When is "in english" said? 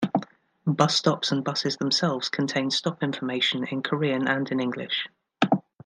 4.51-5.07